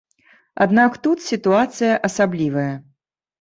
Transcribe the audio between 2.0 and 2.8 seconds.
асаблівая.